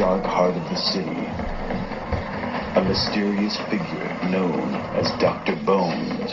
[0.00, 1.10] dark heart of the city,
[2.74, 5.54] a mysterious figure known as Dr.
[5.56, 6.32] Bones.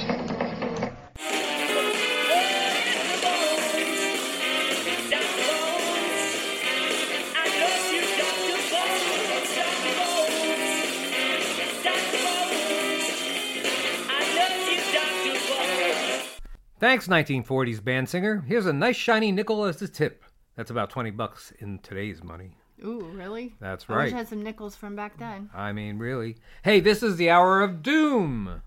[16.79, 18.45] Thanks, 1940s band singer.
[18.47, 20.23] Here's a nice shiny nickel as a tip.
[20.55, 22.55] That's about 20 bucks in today's money.
[22.83, 23.55] Ooh, really?
[23.59, 24.13] That's I wish right.
[24.13, 25.49] I had some nickels from back then.
[25.53, 26.37] I mean, really.
[26.63, 28.61] Hey, this is the hour of doom.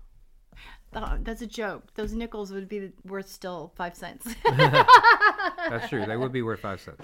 [0.93, 1.93] Oh, that's a joke.
[1.95, 4.35] Those nickels would be worth still five cents.
[4.45, 6.05] That's true.
[6.05, 7.01] They would be worth five cents.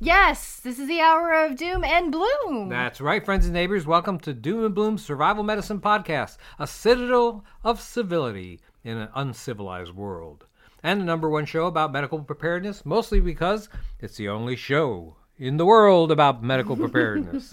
[0.00, 2.70] yes, this is the hour of doom and bloom.
[2.70, 3.86] That's right, friends and neighbors.
[3.86, 9.92] Welcome to Doom and Bloom Survival Medicine Podcast, a citadel of civility in an uncivilized
[9.92, 10.46] world.
[10.82, 13.68] And the number one show about medical preparedness, mostly because
[14.00, 17.52] it's the only show in the world about medical preparedness.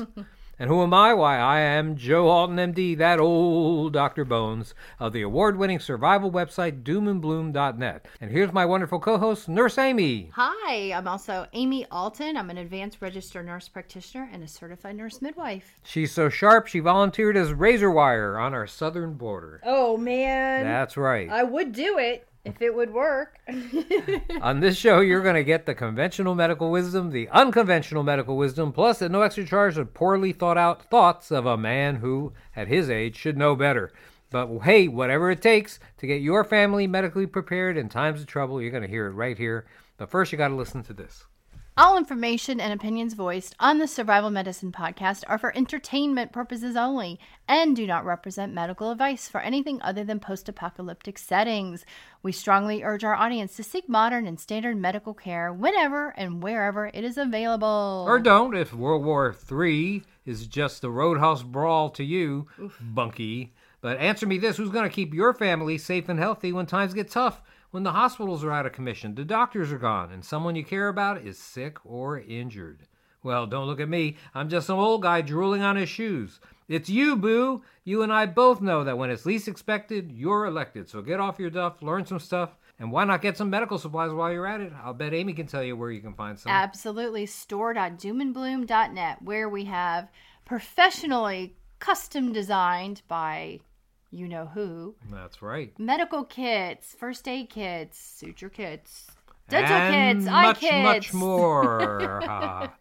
[0.59, 1.13] and who am I?
[1.15, 4.25] Why, I am Joe Alton, MD, that old Dr.
[4.25, 8.05] Bones of the award winning survival website doomandbloom.net.
[8.21, 10.29] And here's my wonderful co host, Nurse Amy.
[10.35, 12.37] Hi, I'm also Amy Alton.
[12.37, 15.79] I'm an advanced registered nurse practitioner and a certified nurse midwife.
[15.83, 19.61] She's so sharp, she volunteered as razor wire on our southern border.
[19.65, 20.63] Oh, man.
[20.63, 21.27] That's right.
[21.29, 23.39] I would do it if it would work.
[24.41, 28.71] On this show, you're going to get the conventional medical wisdom, the unconventional medical wisdom,
[28.71, 32.67] plus at no extra charge the poorly thought out thoughts of a man who, at
[32.67, 33.91] his age, should know better.
[34.29, 38.61] But hey, whatever it takes to get your family medically prepared in times of trouble,
[38.61, 39.65] you're going to hear it right here.
[39.97, 41.25] But first, you got to listen to this.
[41.77, 47.19] All information and opinions voiced on the Survival Medicine podcast are for entertainment purposes only
[47.49, 51.85] and do not represent medical advice for anything other than post apocalyptic settings.
[52.23, 56.87] We strongly urge our audience to seek modern and standard medical care whenever and wherever
[56.93, 58.05] it is available.
[58.07, 62.47] Or don't if World War III is just a roadhouse brawl to you,
[62.79, 63.53] bunky.
[63.81, 66.93] But answer me this who's going to keep your family safe and healthy when times
[66.93, 67.41] get tough?
[67.75, 70.87] When the hospitals are out of commission, the doctors are gone, and someone you care
[70.87, 72.87] about is sick or injured.
[73.21, 74.15] Well, don't look at me.
[74.33, 76.39] I'm just some old guy drooling on his shoes.
[76.69, 77.63] It's you, Boo.
[77.83, 80.87] You and I both know that when it's least expected, you're elected.
[80.87, 84.13] So get off your duff, learn some stuff, and why not get some medical supplies
[84.13, 84.71] while you're at it?
[84.81, 86.53] I'll bet Amy can tell you where you can find some.
[86.53, 87.25] Absolutely.
[87.25, 90.09] Store.doomandbloom.net, where we have
[90.45, 93.59] professionally custom designed by
[94.15, 95.77] you know who That's right.
[95.77, 99.07] medical kits, first aid kits, suture kits,
[99.49, 102.71] dental and kits, much, eye kits, much more.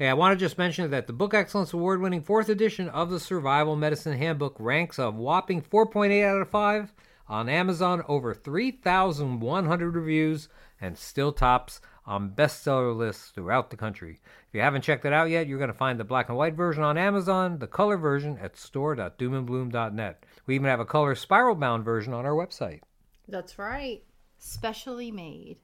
[0.00, 3.10] Hey, I want to just mention that the Book Excellence Award winning fourth edition of
[3.10, 6.94] the Survival Medicine Handbook ranks a whopping 4.8 out of 5
[7.28, 10.48] on Amazon, over 3,100 reviews,
[10.80, 14.20] and still tops on bestseller lists throughout the country.
[14.48, 16.54] If you haven't checked it out yet, you're going to find the black and white
[16.54, 20.24] version on Amazon, the color version at store.doomandbloom.net.
[20.44, 22.80] We even have a color spiral bound version on our website.
[23.28, 24.02] That's right.
[24.38, 25.58] Specially made.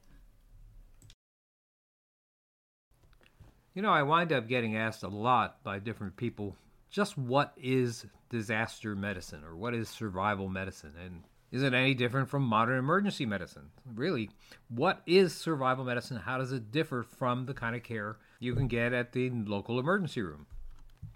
[3.75, 6.57] You know, I wind up getting asked a lot by different people
[6.91, 12.29] just what is disaster medicine or what is survival medicine and is it any different
[12.29, 13.71] from modern emergency medicine?
[13.85, 14.31] Really,
[14.69, 16.19] what is survival medicine?
[16.19, 19.79] How does it differ from the kind of care you can get at the local
[19.79, 20.47] emergency room?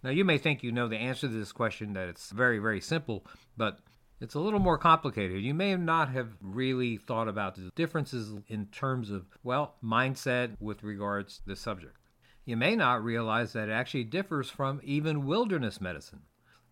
[0.03, 2.81] Now, you may think you know the answer to this question, that it's very, very
[2.81, 3.27] simple,
[3.57, 3.81] but
[4.21, 5.43] it's a little more complicated.
[5.43, 10.83] You may not have really thought about the differences in terms of, well, mindset with
[10.83, 11.97] regards to the subject.
[12.45, 16.23] You may not realize that it actually differs from even wilderness medicine.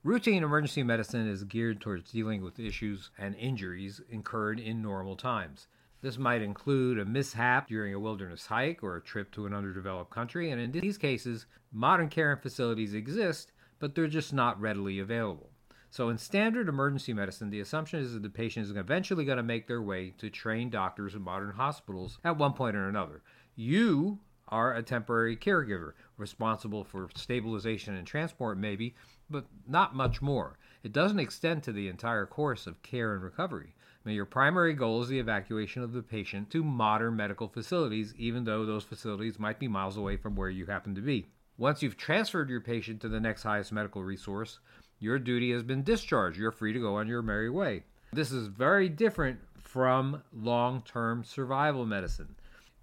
[0.04, 5.66] Routine emergency medicine is geared towards dealing with issues and injuries incurred in normal times.
[6.02, 10.12] This might include a mishap during a wilderness hike or a trip to an underdeveloped
[10.12, 13.50] country, and in these cases, modern care and facilities exist,
[13.80, 15.50] but they're just not readily available.
[15.90, 19.42] So, in standard emergency medicine, the assumption is that the patient is eventually going to
[19.42, 23.22] make their way to trained doctors in modern hospitals at one point or another.
[23.56, 28.94] You are a temporary caregiver responsible for stabilization and transport, maybe,
[29.30, 30.58] but not much more.
[30.82, 33.74] It doesn't extend to the entire course of care and recovery.
[34.08, 38.44] Mean, your primary goal is the evacuation of the patient to modern medical facilities, even
[38.44, 41.26] though those facilities might be miles away from where you happen to be.
[41.58, 44.60] Once you've transferred your patient to the next highest medical resource,
[44.98, 46.38] your duty has been discharged.
[46.38, 47.84] You're free to go on your merry way.
[48.14, 52.34] This is very different from long term survival medicine.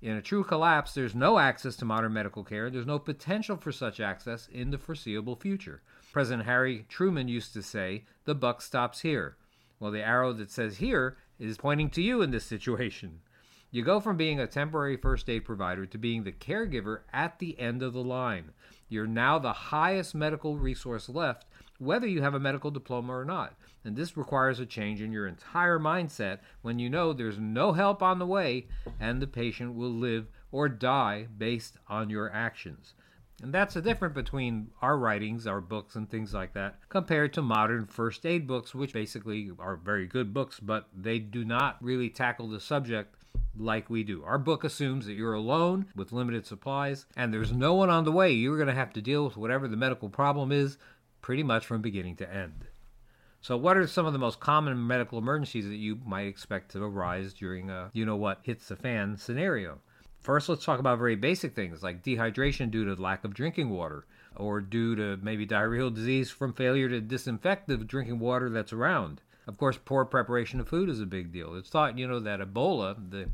[0.01, 2.67] In a true collapse, there's no access to modern medical care.
[2.67, 5.81] And there's no potential for such access in the foreseeable future.
[6.11, 9.37] President Harry Truman used to say, the buck stops here.
[9.79, 13.21] Well, the arrow that says here is pointing to you in this situation.
[13.71, 17.59] You go from being a temporary first aid provider to being the caregiver at the
[17.59, 18.51] end of the line.
[18.87, 21.45] You're now the highest medical resource left,
[21.77, 23.55] whether you have a medical diploma or not.
[23.85, 28.01] And this requires a change in your entire mindset when you know there's no help
[28.01, 28.67] on the way
[28.99, 32.95] and the patient will live or die based on your actions.
[33.43, 37.41] And that's the difference between our writings, our books, and things like that, compared to
[37.41, 42.09] modern first aid books, which basically are very good books, but they do not really
[42.09, 43.15] tackle the subject
[43.57, 44.23] like we do.
[44.23, 48.11] Our book assumes that you're alone with limited supplies and there's no one on the
[48.11, 48.31] way.
[48.31, 50.77] You're going to have to deal with whatever the medical problem is
[51.21, 52.65] pretty much from beginning to end.
[53.45, 56.83] So, what are some of the most common medical emergencies that you might expect to
[56.83, 59.81] arise during a you know what hits the fan scenario?
[60.19, 64.07] First, let's talk about very basic things like dehydration due to lack of drinking water,
[64.35, 69.21] or due to maybe diarrheal disease from failure to disinfect the drinking water that's around.
[69.45, 71.53] Of course, poor preparation of food is a big deal.
[71.53, 73.29] It's thought, you know, that Ebola, the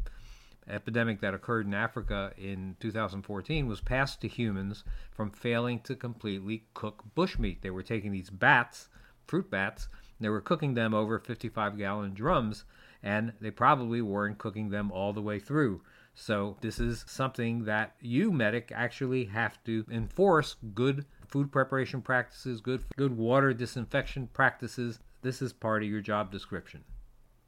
[0.68, 4.84] epidemic that occurred in Africa in 2014, was passed to humans
[5.16, 7.62] from failing to completely cook bushmeat.
[7.62, 8.90] They were taking these bats,
[9.26, 9.88] fruit bats,
[10.22, 12.64] they were cooking them over 55 gallon drums,
[13.04, 15.82] and they probably weren't cooking them all the way through.
[16.14, 22.62] So this is something that you medic actually have to enforce good food preparation practices,
[22.62, 25.00] good good water disinfection practices.
[25.22, 26.84] This is part of your job description.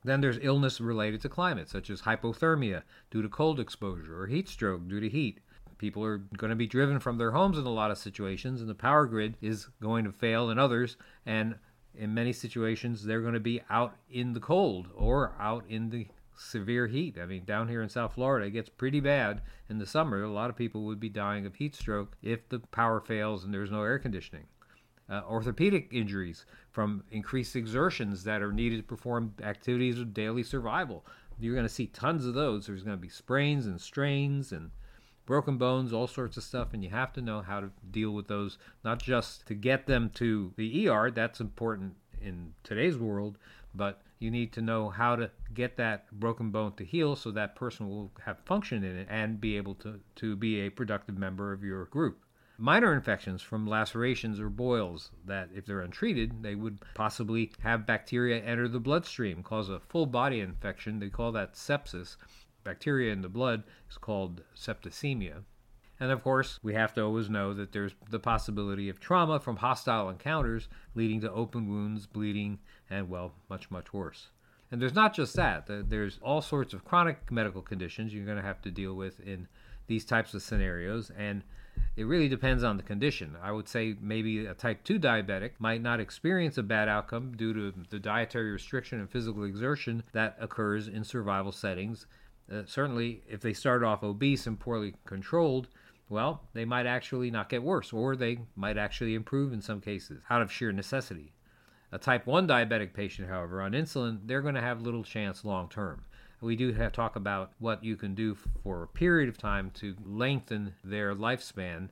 [0.05, 4.49] Then there's illness related to climate, such as hypothermia due to cold exposure or heat
[4.49, 5.39] stroke due to heat.
[5.77, 8.69] People are going to be driven from their homes in a lot of situations, and
[8.69, 10.97] the power grid is going to fail in others.
[11.25, 11.55] And
[11.95, 16.07] in many situations, they're going to be out in the cold or out in the
[16.35, 17.17] severe heat.
[17.19, 20.23] I mean, down here in South Florida, it gets pretty bad in the summer.
[20.23, 23.53] A lot of people would be dying of heat stroke if the power fails and
[23.53, 24.45] there's no air conditioning.
[25.09, 31.05] Uh, orthopedic injuries from increased exertions that are needed to perform activities of daily survival.
[31.39, 32.67] You're going to see tons of those.
[32.67, 34.71] There's going to be sprains and strains and
[35.25, 38.27] broken bones, all sorts of stuff, and you have to know how to deal with
[38.27, 43.37] those, not just to get them to the ER, that's important in today's world,
[43.75, 47.55] but you need to know how to get that broken bone to heal so that
[47.55, 51.51] person will have function in it and be able to, to be a productive member
[51.51, 52.23] of your group.
[52.57, 58.41] Minor infections from lacerations or boils that, if they're untreated, they would possibly have bacteria
[58.41, 60.99] enter the bloodstream, cause a full body infection.
[60.99, 62.15] They call that sepsis.
[62.63, 65.43] Bacteria in the blood is called septicemia.
[65.99, 69.57] And of course, we have to always know that there's the possibility of trauma from
[69.57, 74.29] hostile encounters leading to open wounds, bleeding, and, well, much, much worse.
[74.71, 78.43] And there's not just that, there's all sorts of chronic medical conditions you're going to
[78.43, 79.47] have to deal with in
[79.87, 81.11] these types of scenarios.
[81.17, 81.43] And
[81.95, 83.35] it really depends on the condition.
[83.41, 87.53] I would say maybe a type 2 diabetic might not experience a bad outcome due
[87.53, 92.07] to the dietary restriction and physical exertion that occurs in survival settings.
[92.53, 95.67] Uh, certainly, if they start off obese and poorly controlled,
[96.09, 100.21] well, they might actually not get worse, or they might actually improve in some cases
[100.29, 101.33] out of sheer necessity.
[101.91, 105.69] A type 1 diabetic patient, however, on insulin, they're going to have little chance long
[105.69, 106.03] term.
[106.41, 109.95] We do have talk about what you can do for a period of time to
[110.05, 111.89] lengthen their lifespan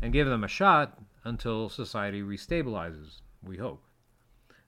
[0.00, 3.82] and give them a shot until society restabilizes, we hope.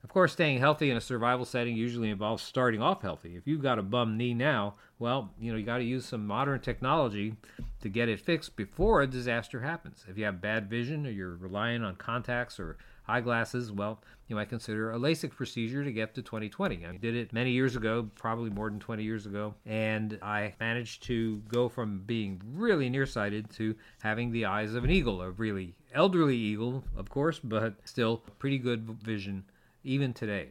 [0.05, 3.37] Of course, staying healthy in a survival setting usually involves starting off healthy.
[3.37, 6.27] If you've got a bum knee now, well, you know, you got to use some
[6.27, 7.37] modern technology
[7.81, 10.05] to get it fixed before a disaster happens.
[10.07, 12.77] If you have bad vision or you're relying on contacts or
[13.09, 16.85] eyeglasses, well, you might consider a LASIK procedure to get to 2020.
[16.85, 21.03] I did it many years ago, probably more than 20 years ago, and I managed
[21.05, 25.75] to go from being really nearsighted to having the eyes of an eagle, a really
[25.95, 29.45] elderly eagle, of course, but still pretty good vision
[29.85, 30.49] even today.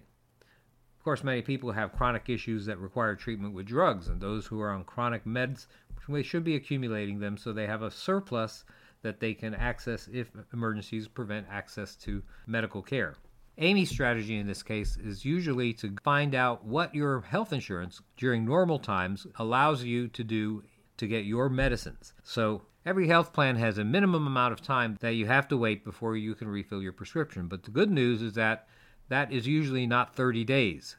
[0.97, 4.61] Of course, many people have chronic issues that require treatment with drugs, and those who
[4.61, 5.67] are on chronic meds
[6.09, 8.65] they should be accumulating them so they have a surplus
[9.03, 13.15] that they can access if emergencies prevent access to medical care.
[13.57, 18.43] Amy's strategy in this case is usually to find out what your health insurance during
[18.43, 20.63] normal times allows you to do
[20.97, 22.13] to get your medicines.
[22.23, 25.85] So Every health plan has a minimum amount of time that you have to wait
[25.85, 27.47] before you can refill your prescription.
[27.47, 28.67] But the good news is that
[29.09, 30.97] that is usually not 30 days.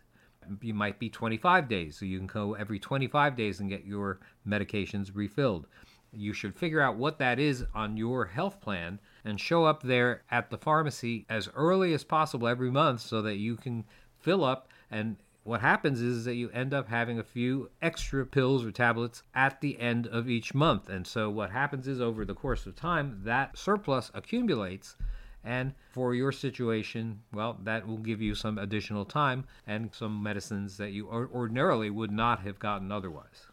[0.61, 4.21] You might be 25 days, so you can go every 25 days and get your
[4.47, 5.67] medications refilled.
[6.13, 10.23] You should figure out what that is on your health plan and show up there
[10.31, 13.85] at the pharmacy as early as possible every month so that you can
[14.21, 18.65] fill up and what happens is that you end up having a few extra pills
[18.65, 20.89] or tablets at the end of each month.
[20.89, 24.97] And so what happens is over the course of time, that surplus accumulates
[25.45, 30.79] and for your situation, well, that will give you some additional time and some medicines
[30.79, 33.47] that you ordinarily would not have gotten otherwise.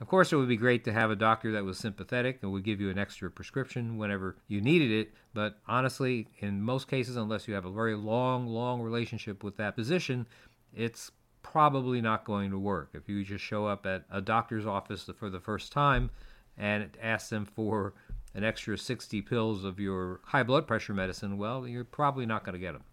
[0.00, 2.64] Of course, it would be great to have a doctor that was sympathetic and would
[2.64, 7.46] give you an extra prescription whenever you needed it, but honestly, in most cases, unless
[7.46, 10.26] you have a very long, long relationship with that physician,
[10.74, 12.90] it's probably not going to work.
[12.94, 16.10] If you just show up at a doctor's office for the first time
[16.58, 17.94] and ask them for
[18.34, 22.54] an extra 60 pills of your high blood pressure medicine, well, you're probably not going
[22.54, 22.84] to get them.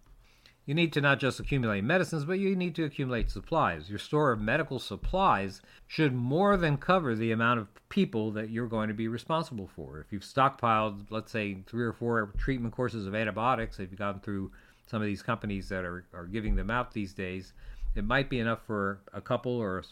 [0.66, 3.90] You need to not just accumulate medicines, but you need to accumulate supplies.
[3.90, 8.68] Your store of medical supplies should more than cover the amount of people that you're
[8.68, 10.00] going to be responsible for.
[10.00, 14.20] If you've stockpiled, let's say, three or four treatment courses of antibiotics, if you've gone
[14.20, 14.52] through
[14.86, 17.54] some of these companies that are, are giving them out these days,
[17.96, 19.84] it might be enough for a couple or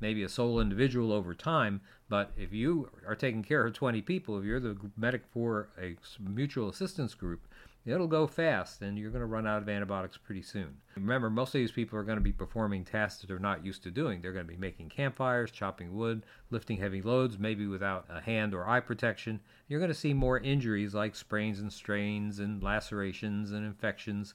[0.00, 1.80] maybe a sole individual over time.
[2.08, 5.96] But if you are taking care of 20 people, if you're the medic for a
[6.20, 7.46] mutual assistance group,
[7.86, 10.76] it'll go fast and you're going to run out of antibiotics pretty soon.
[10.96, 13.82] Remember, most of these people are going to be performing tasks that they're not used
[13.82, 14.20] to doing.
[14.20, 18.54] They're going to be making campfires, chopping wood, lifting heavy loads, maybe without a hand
[18.54, 19.40] or eye protection.
[19.68, 24.34] You're going to see more injuries like sprains and strains and lacerations and infections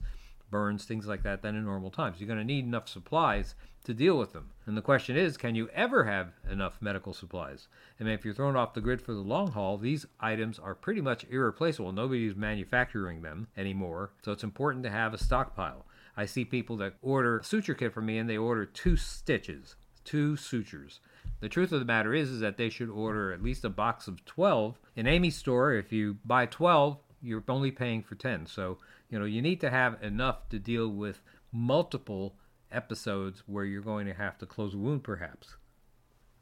[0.49, 2.19] burns, things like that, than in normal times.
[2.19, 4.51] You're going to need enough supplies to deal with them.
[4.65, 7.67] And the question is, can you ever have enough medical supplies?
[7.99, 10.75] I mean, if you're thrown off the grid for the long haul, these items are
[10.75, 11.91] pretty much irreplaceable.
[11.91, 15.85] Nobody's manufacturing them anymore, so it's important to have a stockpile.
[16.15, 19.75] I see people that order a suture kit from me and they order two stitches,
[20.03, 20.99] two sutures.
[21.39, 24.07] The truth of the matter is, is that they should order at least a box
[24.07, 24.77] of 12.
[24.97, 28.45] In Amy's store, if you buy 12, you're only paying for 10.
[28.45, 28.77] So,
[29.09, 32.35] you know, you need to have enough to deal with multiple
[32.71, 35.55] episodes where you're going to have to close a wound, perhaps.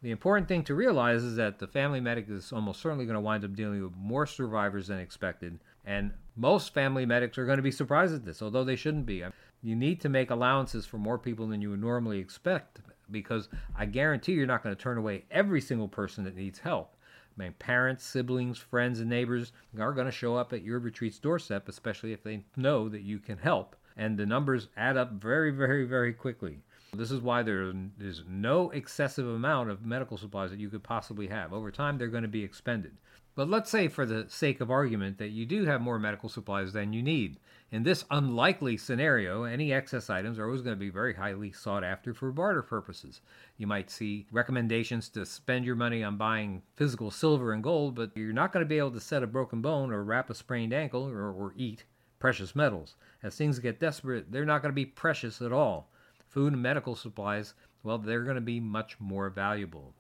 [0.02, 3.22] The important thing to realize is that the family medic is almost certainly going to
[3.22, 7.64] wind up dealing with more survivors than expected, and most family medics are going to
[7.64, 9.24] be surprised at this, although they shouldn't be.
[9.64, 13.86] You need to make allowances for more people than you would normally expect because I
[13.86, 16.97] guarantee you're not going to turn away every single person that needs help.
[17.38, 21.70] Mean, parents, siblings, friends, and neighbors are going to show up at your retreat's doorstep,
[21.70, 23.76] especially if they know that you can help.
[23.96, 26.64] And the numbers add up very, very, very quickly.
[26.94, 31.28] This is why there is no excessive amount of medical supplies that you could possibly
[31.28, 31.54] have.
[31.54, 32.98] Over time, they're going to be expended.
[33.36, 36.74] But let's say, for the sake of argument, that you do have more medical supplies
[36.74, 37.38] than you need.
[37.70, 41.84] In this unlikely scenario, any excess items are always going to be very highly sought
[41.84, 43.22] after for barter purposes.
[43.58, 48.16] You might see recommendations to spend your money on buying physical silver and gold, but
[48.16, 50.74] you're not going to be able to set a broken bone or wrap a sprained
[50.74, 51.84] ankle or, or eat
[52.18, 52.96] precious metals.
[53.22, 55.92] As things get desperate, they're not going to be precious at all.
[56.38, 59.96] Food and medical supplies, well, they're going to be much more valuable.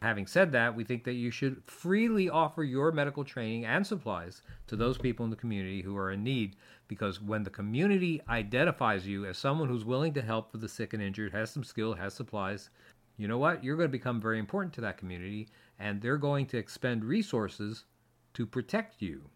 [0.00, 4.42] Having said that, we think that you should freely offer your medical training and supplies
[4.68, 6.54] to those people in the community who are in need
[6.86, 10.92] because when the community identifies you as someone who's willing to help for the sick
[10.92, 12.70] and injured, has some skill, has supplies,
[13.16, 13.64] you know what?
[13.64, 15.48] You're going to become very important to that community
[15.80, 17.86] and they're going to expend resources
[18.34, 19.30] to protect you.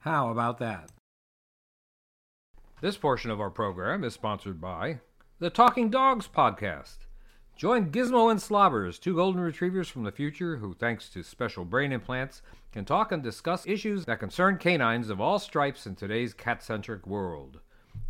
[0.00, 0.90] How about that?
[2.80, 4.98] This portion of our program is sponsored by
[5.40, 6.98] the Talking Dogs Podcast.
[7.56, 11.90] Join Gizmo and Slobbers, two golden retrievers from the future who, thanks to special brain
[11.90, 16.62] implants, can talk and discuss issues that concern canines of all stripes in today's cat
[16.62, 17.58] centric world.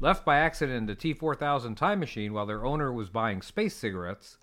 [0.00, 3.74] Left by accident in the T 4000 time machine while their owner was buying space
[3.74, 4.36] cigarettes,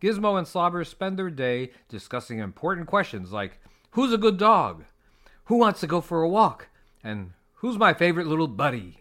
[0.00, 3.58] Gizmo and Slobbers spend their day discussing important questions like
[3.90, 4.84] Who's a good dog?
[5.46, 6.68] Who wants to go for a walk?
[7.02, 8.98] And Who's my favorite little buddy?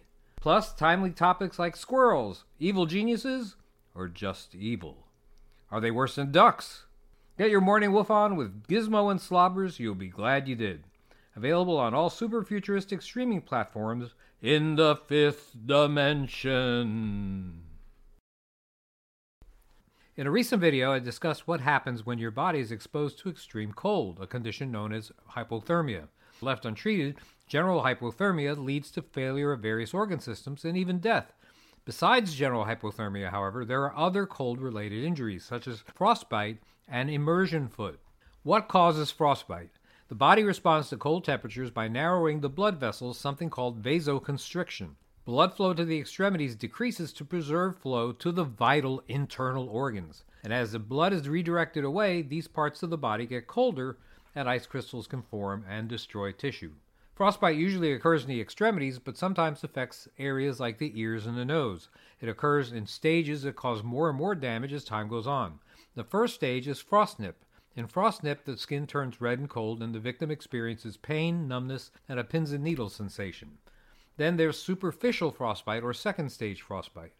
[0.48, 3.58] Plus, timely topics like squirrels, evil geniuses,
[3.94, 5.08] or just evil.
[5.70, 6.86] Are they worse than ducks?
[7.38, 9.77] Get your morning wolf on with Gizmo and Slobbers.
[9.77, 10.86] You'll be glad you did.
[11.36, 17.63] Available on all super futuristic streaming platforms in the fifth dimension.
[20.16, 23.74] In a recent video, I discussed what happens when your body is exposed to extreme
[23.74, 26.08] cold, a condition known as hypothermia.
[26.39, 31.34] Left untreated, general hypothermia leads to failure of various organ systems and even death.
[31.86, 37.70] Besides general hypothermia, however, there are other cold related injuries, such as frostbite and immersion
[37.70, 38.00] foot.
[38.44, 39.72] What causes frostbite?
[40.10, 44.96] The body responds to cold temperatures by narrowing the blood vessels, something called vasoconstriction.
[45.25, 50.24] Blood flow to the extremities decreases to preserve flow to the vital internal organs.
[50.44, 53.98] And as the blood is redirected away, these parts of the body get colder
[54.34, 56.72] and ice crystals can form and destroy tissue.
[57.17, 61.45] Frostbite usually occurs in the extremities, but sometimes affects areas like the ears and the
[61.45, 61.89] nose.
[62.21, 65.57] It occurs in stages that cause more and more damage as time goes on.
[65.95, 67.33] The first stage is frostnip.
[67.75, 72.19] In frostnip, the skin turns red and cold, and the victim experiences pain, numbness, and
[72.19, 73.57] a pins and needles sensation.
[74.17, 77.13] Then there's superficial frostbite or second stage frostbite.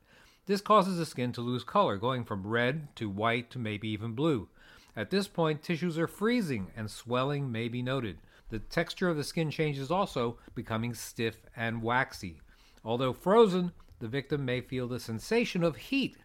[0.46, 4.14] This causes the skin to lose color, going from red to white to maybe even
[4.14, 4.48] blue.
[4.96, 8.20] At this point, tissues are freezing and swelling may be noted.
[8.50, 12.40] The texture of the skin changes also, becoming stiff and waxy.
[12.84, 16.18] Although frozen, the victim may feel the sensation of heat,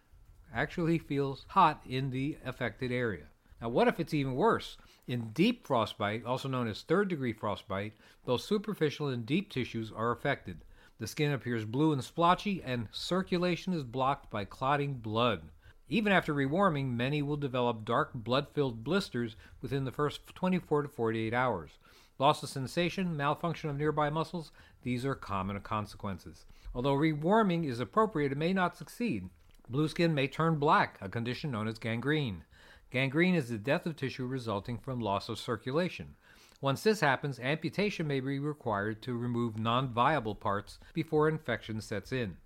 [0.53, 3.25] actually feels hot in the affected area.
[3.61, 4.77] Now, what if it's even worse?
[5.07, 7.93] In deep frostbite, also known as third degree frostbite,
[8.25, 10.63] both superficial and deep tissues are affected.
[10.99, 15.49] The skin appears blue and splotchy, and circulation is blocked by clotting blood.
[15.89, 20.87] Even after rewarming, many will develop dark blood filled blisters within the first 24 to
[20.87, 21.71] 48 hours.
[22.23, 26.45] Loss of sensation, malfunction of nearby muscles, these are common consequences.
[26.73, 29.29] Although rewarming is appropriate, it may not succeed.
[29.67, 32.45] Blue skin may turn black, a condition known as gangrene.
[32.91, 36.15] Gangrene is the death of tissue resulting from loss of circulation.
[36.61, 42.13] Once this happens, amputation may be required to remove non viable parts before infection sets
[42.13, 42.37] in.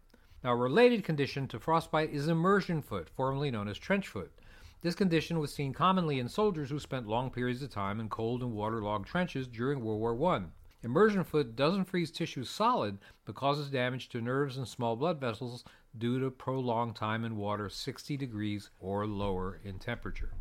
[0.43, 4.31] Now, a related condition to frostbite is immersion foot, formerly known as trench foot.
[4.81, 8.43] This condition was seen commonly in soldiers who spent long periods of time in cold
[8.43, 10.43] and waterlogged trenches during World War I.
[10.84, 15.63] Immersion foot doesn't freeze tissue solid, but causes damage to nerves and small blood vessels
[15.98, 20.34] due to prolonged time in water 60 degrees or lower in temperature.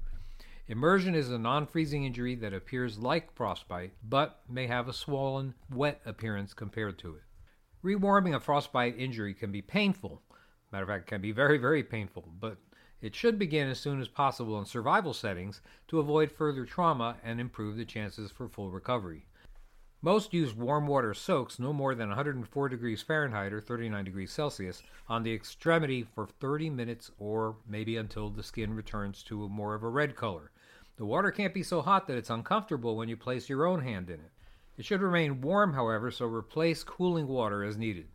[0.69, 5.55] Immersion is a non freezing injury that appears like frostbite, but may have a swollen,
[5.71, 7.23] wet appearance compared to it.
[7.83, 10.21] Rewarming a frostbite injury can be painful.
[10.73, 12.59] Matter of fact, can be very, very painful, but
[13.07, 17.41] it should begin as soon as possible in survival settings to avoid further trauma and
[17.41, 19.25] improve the chances for full recovery.
[20.03, 24.83] Most use warm water soaks no more than 104 degrees Fahrenheit or 39 degrees Celsius
[25.09, 29.85] on the extremity for 30 minutes or maybe until the skin returns to more of
[29.85, 30.51] a red color.
[30.97, 34.11] The water can't be so hot that it's uncomfortable when you place your own hand
[34.11, 34.33] in it.
[34.77, 38.09] It should remain warm, however, so replace cooling water as needed.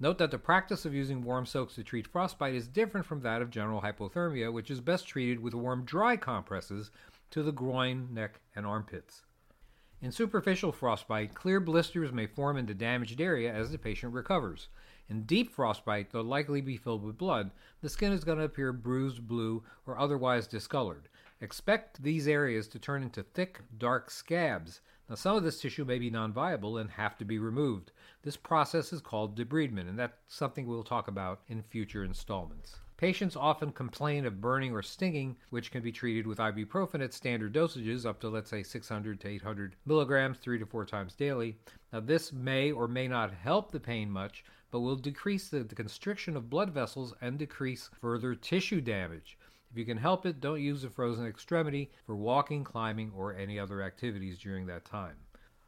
[0.00, 3.42] Note that the practice of using warm soaks to treat frostbite is different from that
[3.42, 6.90] of general hypothermia, which is best treated with warm dry compresses
[7.30, 9.22] to the groin, neck, and armpits.
[10.02, 14.68] In superficial frostbite, clear blisters may form in the damaged area as the patient recovers.
[15.08, 18.72] In deep frostbite, though likely be filled with blood, the skin is going to appear
[18.72, 21.08] bruised, blue, or otherwise discolored.
[21.40, 24.80] Expect these areas to turn into thick, dark scabs.
[25.12, 27.92] Now, some of this tissue may be non viable and have to be removed.
[28.22, 32.76] This process is called debridement, and that's something we'll talk about in future installments.
[32.96, 37.52] Patients often complain of burning or stinging, which can be treated with ibuprofen at standard
[37.52, 41.58] dosages up to, let's say, 600 to 800 milligrams three to four times daily.
[41.92, 45.74] Now, this may or may not help the pain much, but will decrease the, the
[45.74, 49.36] constriction of blood vessels and decrease further tissue damage.
[49.72, 53.58] If you can help it, don't use the frozen extremity for walking, climbing, or any
[53.58, 55.16] other activities during that time.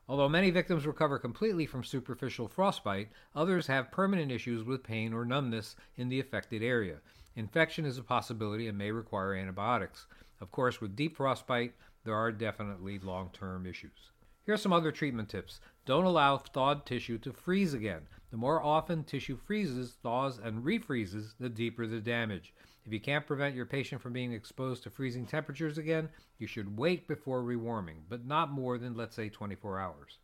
[0.07, 5.25] Although many victims recover completely from superficial frostbite, others have permanent issues with pain or
[5.25, 6.99] numbness in the affected area.
[7.35, 10.07] Infection is a possibility and may require antibiotics.
[10.39, 11.73] Of course, with deep frostbite,
[12.05, 14.11] there are definitely long term issues.
[14.45, 15.61] Here are some other treatment tips.
[15.87, 18.03] Don't allow thawed tissue to freeze again.
[18.31, 22.53] The more often tissue freezes, thaws, and refreezes, the deeper the damage.
[22.87, 26.77] If you can't prevent your patient from being exposed to freezing temperatures again, you should
[26.77, 30.19] wait before rewarming, but not more than, let's say, 24 hours.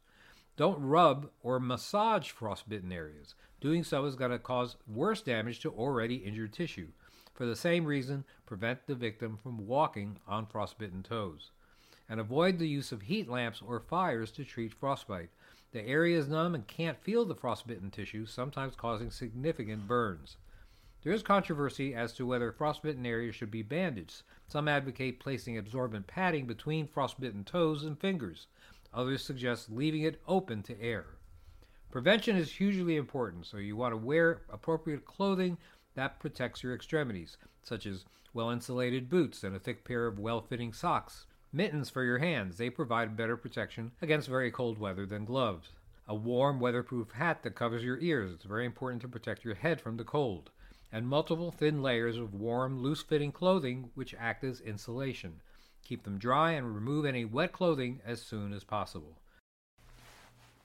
[0.57, 3.35] Don't rub or massage frostbitten areas.
[3.63, 6.89] Doing so is going to cause worse damage to already injured tissue.
[7.33, 11.53] For the same reason, prevent the victim from walking on frostbitten toes.
[12.11, 15.31] And avoid the use of heat lamps or fires to treat frostbite.
[15.73, 20.37] The area is numb and can't feel the frostbitten tissue, sometimes causing significant burns.
[21.03, 24.23] There is controversy as to whether frostbitten areas should be bandaged.
[24.47, 28.49] Some advocate placing absorbent padding between frostbitten toes and fingers.
[28.93, 31.07] Others suggest leaving it open to air.
[31.91, 35.57] Prevention is hugely important, so you want to wear appropriate clothing
[35.95, 40.43] that protects your extremities, such as well insulated boots and a thick pair of well
[40.43, 41.25] fitting socks.
[41.51, 45.71] Mittens for your hands, they provide better protection against very cold weather than gloves.
[46.07, 49.81] A warm, weatherproof hat that covers your ears, it's very important to protect your head
[49.81, 50.51] from the cold
[50.93, 55.41] and multiple thin layers of warm, loose fitting clothing which act as insulation.
[55.85, 59.19] Keep them dry and remove any wet clothing as soon as possible.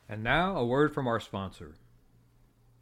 [0.08, 1.76] And now, a word from our sponsor.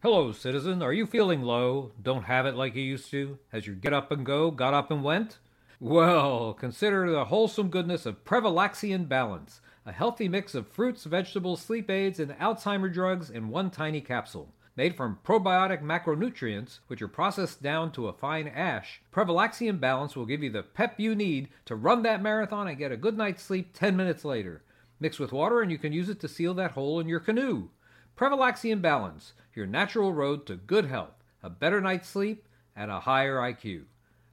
[0.02, 0.82] Hello, citizen.
[0.82, 1.94] Are you feeling low?
[2.02, 3.40] Don't have it like you used to?
[3.54, 5.40] Has your get up and go got up and went?
[5.80, 11.90] Well, consider the wholesome goodness of Prevalaxian Balance, a healthy mix of fruits, vegetables, sleep
[11.90, 14.54] aids, and Alzheimer drugs in one tiny capsule.
[14.76, 20.26] Made from probiotic macronutrients, which are processed down to a fine ash, Prevalaxian Balance will
[20.26, 23.44] give you the pep you need to run that marathon and get a good night's
[23.44, 24.64] sleep 10 minutes later.
[25.00, 27.70] Mix with water and you can use it to seal that hole in your canoe.
[28.18, 33.38] Prevalaxian Balance, your natural road to good health, a better night's sleep, and a higher
[33.38, 33.84] IQ.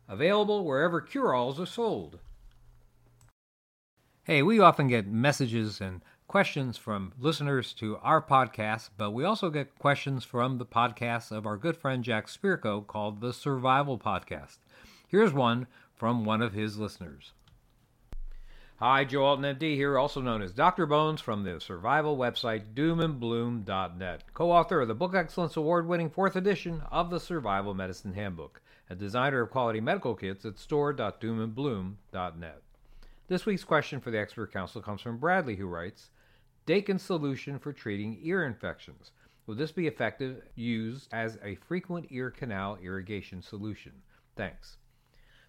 [0.08, 2.18] Available wherever cure alls are sold.
[4.24, 9.50] Hey, we often get messages and questions from listeners to our podcast, but we also
[9.50, 14.58] get questions from the podcast of our good friend Jack Spirko called the Survival Podcast.
[15.08, 17.32] Here's one from one of his listeners.
[18.76, 20.86] Hi, Joe Alton MD here, also known as Dr.
[20.86, 26.36] Bones from the survival website doomandbloom.net, co author of the Book Excellence Award winning fourth
[26.36, 32.62] edition of the Survival Medicine Handbook, a designer of quality medical kits at store.doomandbloom.net.
[33.26, 36.10] This week's question for the expert council comes from Bradley, who writes
[36.70, 39.10] Dakin's solution for treating ear infections.
[39.44, 43.90] Will this be effective used as a frequent ear canal irrigation solution?
[44.36, 44.76] Thanks.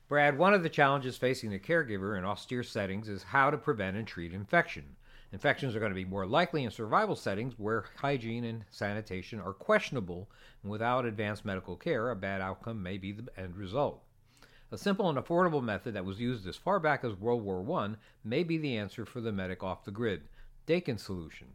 [0.07, 3.97] Brad, one of the challenges facing the caregiver in austere settings is how to prevent
[3.97, 4.95] and treat infection.
[5.31, 9.53] Infections are going to be more likely in survival settings where hygiene and sanitation are
[9.53, 10.27] questionable,
[10.63, 14.01] and without advanced medical care, a bad outcome may be the end result.
[14.71, 17.93] A simple and affordable method that was used as far back as World War I
[18.23, 20.23] may be the answer for the medic off the grid
[20.67, 21.47] Dakin solution.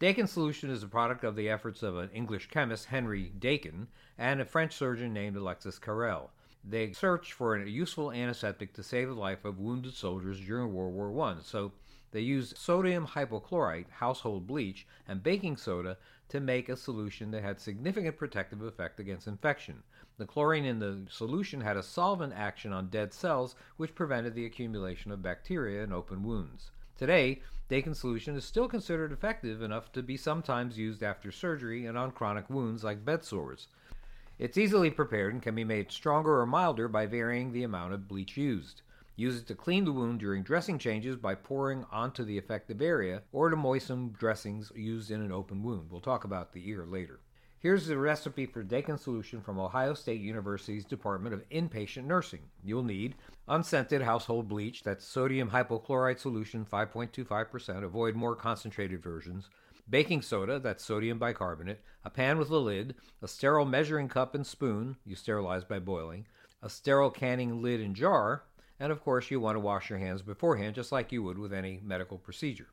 [0.00, 3.86] Dakin solution is a product of the efforts of an English chemist, Henry Dakin,
[4.18, 6.30] and a French surgeon named Alexis Carrel.
[6.64, 10.94] They searched for a useful antiseptic to save the life of wounded soldiers during World
[10.94, 11.72] War I, so
[12.10, 15.96] they used sodium hypochlorite, household bleach, and baking soda
[16.30, 19.84] to make a solution that had significant protective effect against infection.
[20.18, 24.44] The chlorine in the solution had a solvent action on dead cells, which prevented the
[24.44, 26.72] accumulation of bacteria in open wounds.
[26.98, 31.96] Today, Dakin solution is still considered effective enough to be sometimes used after surgery and
[31.96, 33.68] on chronic wounds like bed sores.
[34.40, 38.08] It's easily prepared and can be made stronger or milder by varying the amount of
[38.08, 38.82] bleach used.
[39.14, 43.22] Use it to clean the wound during dressing changes by pouring onto the affected area
[43.30, 45.92] or to moisten dressings used in an open wound.
[45.92, 47.20] We'll talk about the ear later.
[47.60, 52.40] Here's the recipe for Dakin solution from Ohio State University's Department of Inpatient Nursing.
[52.64, 59.50] You'll need unscented household bleach, that's sodium hypochlorite solution 5.25%, avoid more concentrated versions,
[59.90, 64.46] baking soda, that's sodium bicarbonate, a pan with a lid, a sterile measuring cup and
[64.46, 66.24] spoon, you sterilize by boiling,
[66.62, 68.44] a sterile canning lid and jar,
[68.78, 71.52] and of course you want to wash your hands beforehand just like you would with
[71.52, 72.68] any medical procedure.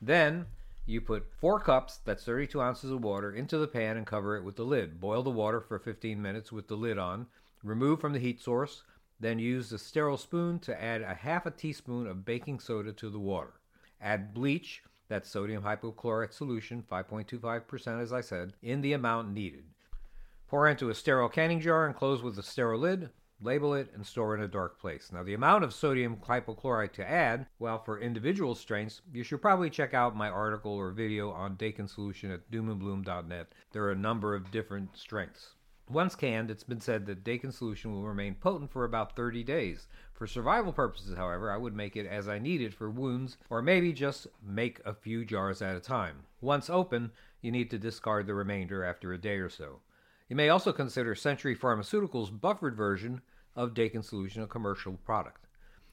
[0.00, 0.46] Then
[0.86, 4.44] you put four cups, that's 32 ounces of water, into the pan and cover it
[4.44, 5.00] with the lid.
[5.00, 7.26] Boil the water for 15 minutes with the lid on.
[7.62, 8.82] Remove from the heat source.
[9.20, 13.08] Then use a sterile spoon to add a half a teaspoon of baking soda to
[13.08, 13.60] the water.
[14.00, 19.64] Add bleach that's sodium hypochlorite solution, 5.25% as I said, in the amount needed.
[20.48, 23.10] Pour into a sterile canning jar and close with a sterile lid.
[23.44, 25.10] Label it and store in a dark place.
[25.12, 29.68] Now, the amount of sodium hypochlorite to add, well, for individual strengths, you should probably
[29.68, 33.52] check out my article or video on Dakin solution at doomandbloom.net.
[33.72, 35.56] There are a number of different strengths.
[35.88, 39.88] Once canned, it's been said that Dakin solution will remain potent for about 30 days.
[40.14, 43.60] For survival purposes, however, I would make it as I need it for wounds, or
[43.60, 46.26] maybe just make a few jars at a time.
[46.40, 49.80] Once open, you need to discard the remainder after a day or so.
[50.32, 53.20] You may also consider Century Pharmaceuticals' buffered version
[53.54, 55.44] of Dakin solution a commercial product.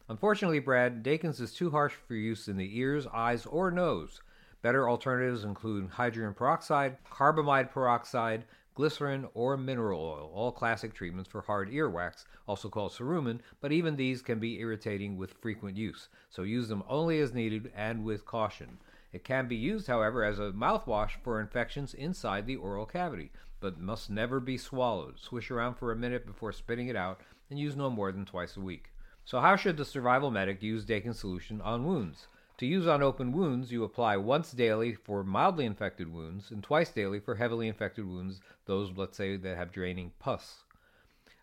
[0.08, 4.22] Unfortunately, Brad, Dakin's is too harsh for use in the ears, eyes, or nose.
[4.62, 11.42] Better alternatives include hydrogen peroxide, carbamide peroxide, glycerin, or mineral oil, all classic treatments for
[11.42, 16.44] hard earwax, also called cerumen, but even these can be irritating with frequent use, so
[16.44, 18.78] use them only as needed and with caution.
[19.12, 23.80] It can be used, however, as a mouthwash for infections inside the oral cavity, but
[23.80, 25.20] must never be swallowed.
[25.20, 28.58] Swish around for a minute before spitting it out and use no more than twice
[28.58, 28.92] a week.
[29.26, 32.28] So, how should the survival medic use Dakin solution on wounds?
[32.60, 36.90] To use on open wounds, you apply once daily for mildly infected wounds and twice
[36.90, 40.64] daily for heavily infected wounds, those, let's say, that have draining pus.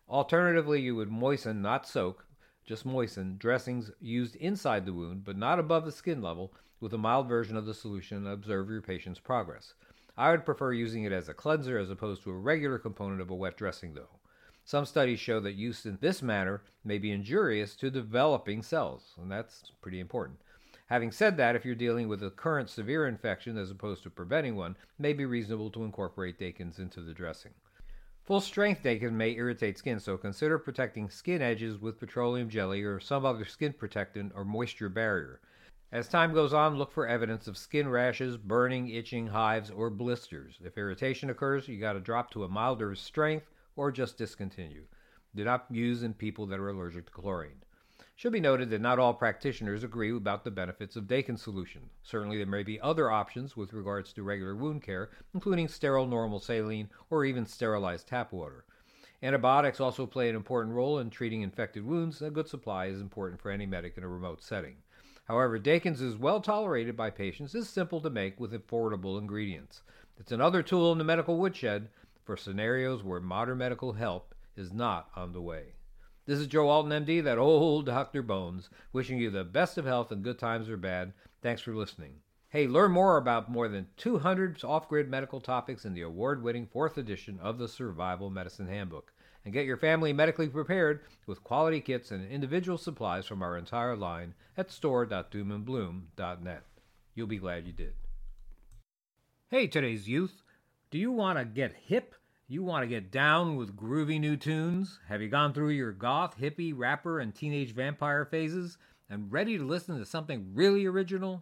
[0.07, 2.25] Alternatively, you would moisten, not soak,
[2.65, 6.97] just moisten, dressings used inside the wound, but not above the skin level, with a
[6.97, 9.73] mild version of the solution and observe your patient's progress.
[10.17, 13.29] I would prefer using it as a cleanser as opposed to a regular component of
[13.29, 14.19] a wet dressing, though.
[14.65, 19.31] Some studies show that use in this manner may be injurious to developing cells, and
[19.31, 20.39] that's pretty important.
[20.87, 24.55] Having said that, if you're dealing with a current severe infection as opposed to preventing
[24.55, 27.53] one, it may be reasonable to incorporate Dakins into the dressing.
[28.23, 32.99] Full strength Dakin may irritate skin, so consider protecting skin edges with petroleum jelly or
[32.99, 35.39] some other skin protectant or moisture barrier.
[35.89, 40.59] As time goes on, look for evidence of skin rashes, burning, itching, hives, or blisters.
[40.61, 44.83] If irritation occurs, you got to drop to a milder strength or just discontinue.
[45.33, 47.63] Do not use in people that are allergic to chlorine.
[48.17, 51.83] Should be noted that not all practitioners agree about the benefits of Dakin solution.
[52.03, 56.41] Certainly, there may be other options with regards to regular wound care, including sterile normal
[56.41, 58.65] saline or even sterilized tap water.
[59.23, 62.99] Antibiotics also play an important role in treating infected wounds, and a good supply is
[62.99, 64.75] important for any medic in a remote setting.
[65.27, 69.81] However, Dakin's is well tolerated by patients, is simple to make with affordable ingredients.
[70.17, 71.89] It's another tool in the medical woodshed
[72.23, 75.73] for scenarios where modern medical help is not on the way.
[76.25, 78.21] This is Joe Alton, MD, that old Dr.
[78.21, 81.13] Bones, wishing you the best of health in good times or bad.
[81.41, 82.15] Thanks for listening.
[82.49, 86.67] Hey, learn more about more than 200 off grid medical topics in the award winning
[86.67, 89.11] fourth edition of the Survival Medicine Handbook.
[89.47, 93.95] And get your family medically prepared with quality kits and individual supplies from our entire
[93.95, 96.63] line at store.doomandbloom.net.
[97.15, 97.93] You'll be glad you did.
[99.49, 100.43] Hey, today's youth,
[100.91, 102.13] do you want to get hip?
[102.49, 104.99] You want to get down with groovy new tunes?
[105.07, 108.77] Have you gone through your goth, hippie, rapper, and teenage vampire phases
[109.09, 111.41] and ready to listen to something really original?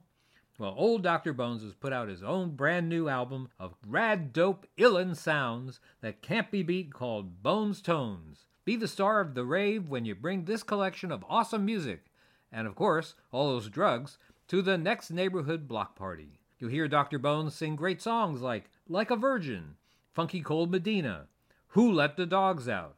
[0.57, 1.33] Well, old Dr.
[1.33, 6.21] Bones has put out his own brand new album of rad dope illin sounds that
[6.21, 8.45] can't be beat called Bones Tones.
[8.63, 12.05] Be the star of the rave when you bring this collection of awesome music
[12.55, 16.39] and of course, all those drugs to the next neighborhood block party.
[16.57, 17.19] You'll hear Dr.
[17.19, 19.75] Bones sing great songs like Like a Virgin,
[20.13, 21.27] Funky Cold Medina,
[21.69, 22.95] Who Let the Dogs Out,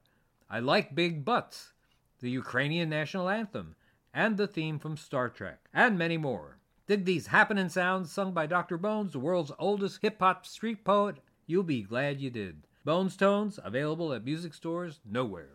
[0.48, 1.74] I Like Big Butts,
[2.20, 3.76] the Ukrainian national anthem,
[4.14, 6.60] and the theme from Star Trek, and many more.
[6.88, 8.78] Dig these happening sounds sung by Dr.
[8.78, 11.18] Bones, the world's oldest hip hop street poet.
[11.46, 12.64] You'll be glad you did.
[12.86, 15.50] Bones Tones, available at music stores nowhere.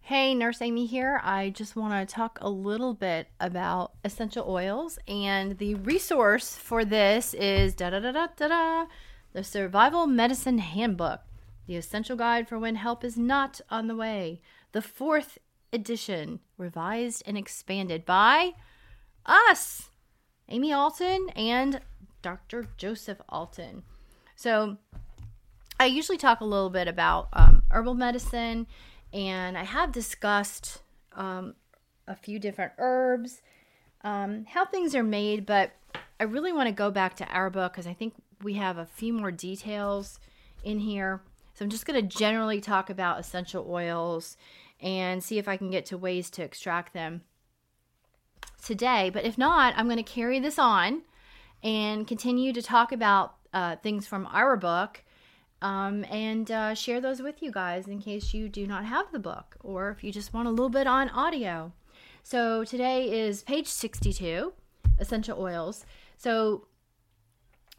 [0.00, 1.20] Hey, Nurse Amy here.
[1.22, 6.84] I just want to talk a little bit about essential oils, and the resource for
[6.84, 8.86] this is da da da da da da
[9.32, 11.20] the Survival Medicine Handbook,
[11.68, 14.40] the essential guide for when help is not on the way,
[14.72, 15.38] the fourth
[15.72, 18.52] edition, revised and expanded by
[19.26, 19.90] us,
[20.48, 21.80] Amy Alton and
[22.20, 22.66] Dr.
[22.76, 23.82] Joseph Alton.
[24.36, 24.76] So,
[25.80, 28.66] I usually talk a little bit about um, herbal medicine
[29.12, 30.82] and I have discussed
[31.14, 31.54] um,
[32.06, 33.42] a few different herbs,
[34.04, 35.72] um, how things are made, but
[36.20, 38.86] I really want to go back to our book because I think we have a
[38.86, 40.18] few more details
[40.62, 41.20] in here.
[41.54, 44.36] So I'm just going to generally talk about essential oils
[44.82, 47.22] and see if I can get to ways to extract them
[48.62, 49.10] today.
[49.10, 51.02] But if not, I'm going to carry this on
[51.62, 55.04] and continue to talk about uh, things from our book
[55.60, 59.18] um, and uh, share those with you guys in case you do not have the
[59.18, 61.72] book or if you just want a little bit on audio.
[62.24, 64.52] So today is page 62
[64.98, 65.84] essential oils.
[66.16, 66.66] So,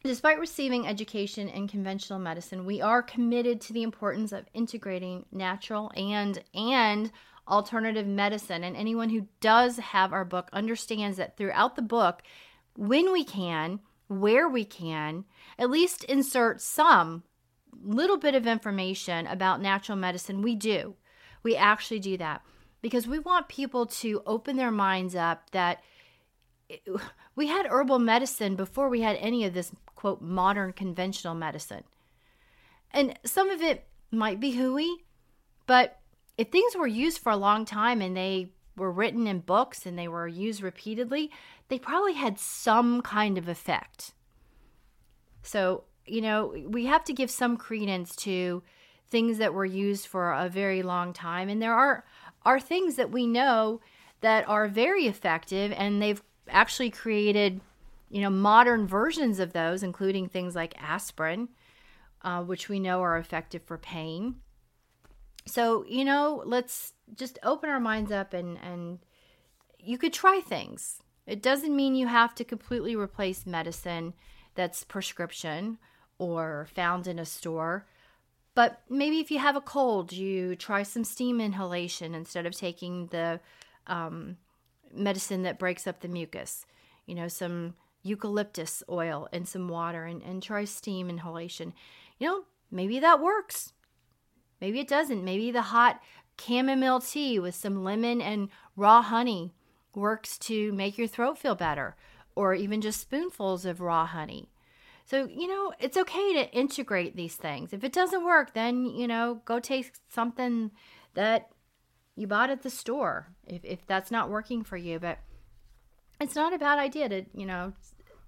[0.03, 5.91] despite receiving education in conventional medicine, we are committed to the importance of integrating natural
[5.95, 7.11] and and
[7.47, 8.63] alternative medicine.
[8.63, 12.21] And anyone who does have our book understands that throughout the book,
[12.75, 15.25] when we can, where we can,
[15.57, 17.23] at least insert some
[17.83, 20.95] little bit of information about natural medicine, we do.
[21.43, 22.41] We actually do that
[22.81, 25.83] because we want people to open their minds up that
[26.69, 26.77] eh,
[27.35, 29.71] we had herbal medicine before we had any of this
[30.03, 31.85] quote modern conventional medicine.
[32.91, 35.05] And some of it might be hooey,
[35.65, 36.01] but
[36.37, 39.97] if things were used for a long time and they were written in books and
[39.97, 41.31] they were used repeatedly,
[41.69, 44.11] they probably had some kind of effect.
[45.41, 48.61] So you know, we have to give some credence to
[49.07, 51.47] things that were used for a very long time.
[51.47, 52.03] And there are
[52.43, 53.79] are things that we know
[54.19, 57.61] that are very effective and they've actually created,
[58.13, 61.49] you know, modern versions of those, including things like aspirin,
[62.21, 64.35] uh, which we know are effective for pain.
[65.47, 68.99] So, you know, let's just open our minds up and, and
[69.79, 71.01] you could try things.
[71.25, 74.13] It doesn't mean you have to completely replace medicine
[74.53, 75.79] that's prescription
[76.19, 77.87] or found in a store.
[78.53, 83.07] But maybe if you have a cold, you try some steam inhalation instead of taking
[83.07, 83.39] the
[83.87, 84.37] um,
[84.93, 86.67] medicine that breaks up the mucus.
[87.07, 87.73] You know, some
[88.03, 91.73] eucalyptus oil and some water and, and try steam inhalation.
[92.19, 93.73] You know, maybe that works.
[94.61, 95.23] Maybe it doesn't.
[95.23, 96.01] Maybe the hot
[96.39, 99.53] chamomile tea with some lemon and raw honey
[99.95, 101.95] works to make your throat feel better,
[102.35, 104.49] or even just spoonfuls of raw honey.
[105.05, 107.73] So, you know, it's okay to integrate these things.
[107.73, 110.71] If it doesn't work, then, you know, go take something
[111.13, 111.49] that
[112.15, 114.99] you bought at the store if, if that's not working for you.
[114.99, 115.19] But
[116.21, 117.73] it's not a bad idea to, you know,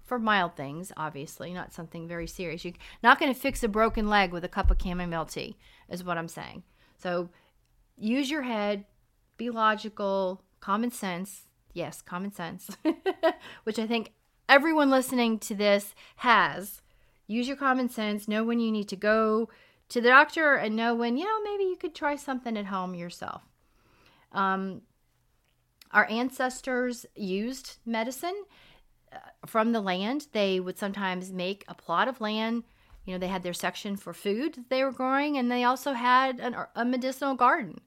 [0.06, 2.64] for mild things, obviously, not something very serious.
[2.64, 5.56] You're not going to fix a broken leg with a cup of chamomile tea,
[5.88, 6.62] is what I'm saying.
[6.96, 7.28] So
[7.96, 8.84] use your head,
[9.36, 11.46] be logical, common sense.
[11.72, 12.70] Yes, common sense,
[13.64, 14.12] which I think
[14.48, 16.80] everyone listening to this has.
[17.26, 19.50] Use your common sense, know when you need to go
[19.88, 22.94] to the doctor, and know when, you know, maybe you could try something at home
[22.94, 23.42] yourself.
[24.32, 24.82] Um,
[25.92, 28.44] Our ancestors used medicine
[29.46, 30.28] from the land.
[30.32, 32.64] They would sometimes make a plot of land.
[33.04, 36.40] You know, they had their section for food they were growing, and they also had
[36.40, 37.80] an, a medicinal garden.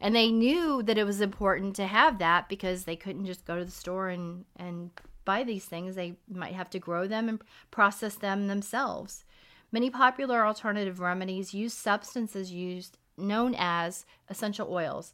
[0.00, 3.58] And they knew that it was important to have that because they couldn't just go
[3.58, 4.90] to the store and, and
[5.24, 5.94] buy these things.
[5.94, 9.24] They might have to grow them and process them themselves.
[9.72, 15.12] Many popular alternative remedies use substances used known as essential oils.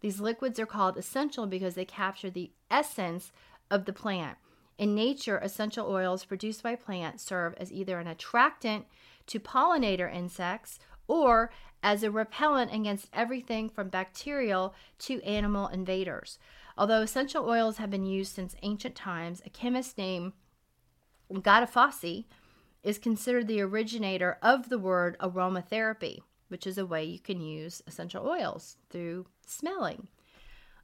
[0.00, 3.32] These liquids are called essential because they capture the essence
[3.70, 4.38] of the plant.
[4.78, 8.86] In nature, essential oils produced by plants serve as either an attractant
[9.26, 11.50] to pollinator insects or
[11.82, 16.38] as a repellent against everything from bacterial to animal invaders.
[16.76, 20.32] Although essential oils have been used since ancient times, a chemist named
[21.32, 22.24] Gattefossé
[22.82, 27.82] is considered the originator of the word aromatherapy, which is a way you can use
[27.86, 30.08] essential oils through smelling.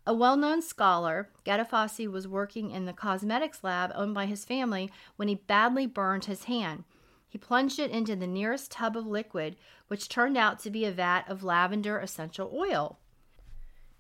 [0.04, 4.90] A well known scholar, Gattefossé was working in the cosmetics lab owned by his family
[5.14, 6.82] when he badly burned his hand.
[7.28, 10.90] He plunged it into the nearest tub of liquid, which turned out to be a
[10.90, 12.98] vat of lavender essential oil.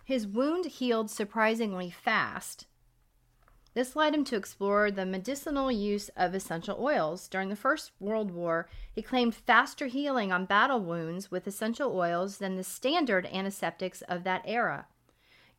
[0.04, 2.66] His wound healed surprisingly fast.
[3.74, 7.28] This led him to explore the medicinal use of essential oils.
[7.28, 12.38] During the First World War, he claimed faster healing on battle wounds with essential oils
[12.38, 14.86] than the standard antiseptics of that era.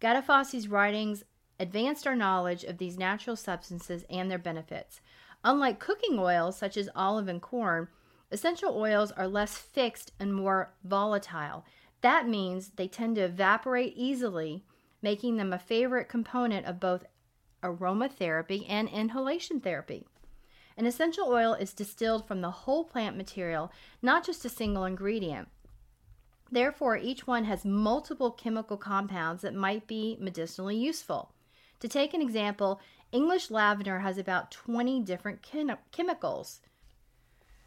[0.03, 1.23] Gattefossé's writings
[1.61, 4.99] advanced our knowledge of these natural substances and their benefits.
[5.45, 7.87] Unlike cooking oils such as olive and corn,
[8.29, 11.63] essential oils are less fixed and more volatile.
[12.01, 14.65] That means they tend to evaporate easily,
[15.01, 17.05] making them a favorite component of both
[17.63, 20.05] aromatherapy and inhalation therapy.
[20.75, 25.47] An essential oil is distilled from the whole plant material, not just a single ingredient.
[26.53, 31.33] Therefore, each one has multiple chemical compounds that might be medicinally useful.
[31.79, 32.79] To take an example,
[33.11, 36.61] English lavender has about 20 different chem- chemicals.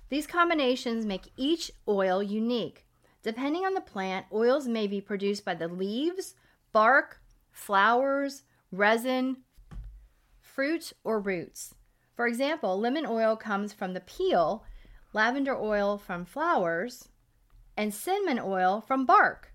[0.09, 2.87] These combinations make each oil unique.
[3.25, 6.37] Depending on the plant, oils may be produced by the leaves,
[6.71, 7.21] bark,
[7.51, 9.39] flowers, resin,
[10.41, 11.75] fruit, or roots.
[12.15, 14.63] For example, lemon oil comes from the peel,
[15.13, 17.09] lavender oil from flowers,
[17.77, 19.53] and cinnamon oil from bark.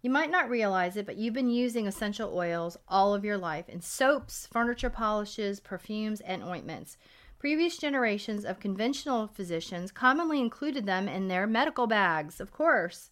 [0.00, 3.68] You might not realize it, but you've been using essential oils all of your life
[3.68, 6.96] in soaps, furniture polishes, perfumes, and ointments.
[7.38, 13.10] Previous generations of conventional physicians commonly included them in their medical bags, of course.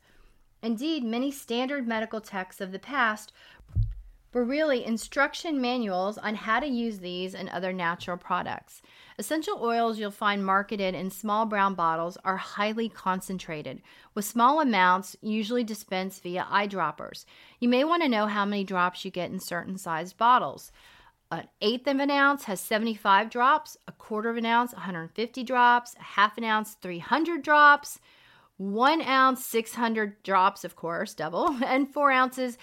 [0.62, 3.32] Indeed, many standard medical texts of the past
[4.32, 8.82] were really instruction manuals on how to use these and other natural products.
[9.18, 13.80] Essential oils you'll find marketed in small brown bottles are highly concentrated,
[14.14, 17.24] with small amounts usually dispensed via eyedroppers.
[17.58, 20.70] You may want to know how many drops you get in certain sized bottles.
[21.30, 25.96] An eighth of an ounce has 75 drops, a quarter of an ounce, 150 drops,
[25.98, 27.98] a half an ounce, 300 drops,
[28.58, 32.58] one ounce, 600 drops, of course, double, and four ounces,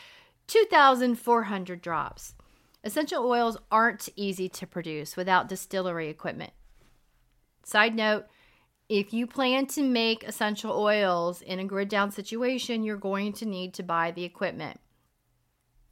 [0.47, 2.35] 2,400 drops.
[2.83, 6.51] Essential oils aren't easy to produce without distillery equipment.
[7.63, 8.25] Side note
[8.89, 13.45] if you plan to make essential oils in a grid down situation, you're going to
[13.45, 14.79] need to buy the equipment.